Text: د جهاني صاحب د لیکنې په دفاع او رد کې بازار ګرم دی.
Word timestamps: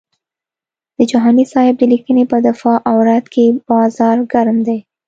د 0.97 0.99
جهاني 1.11 1.45
صاحب 1.51 1.75
د 1.79 1.83
لیکنې 1.93 2.23
په 2.31 2.37
دفاع 2.47 2.77
او 2.89 2.95
رد 3.07 3.25
کې 3.33 3.45
بازار 3.69 4.17
ګرم 4.31 4.57
دی. 4.67 4.79